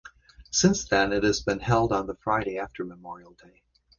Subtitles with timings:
[0.49, 3.61] Since then it has been held on the Friday after Memorial Day.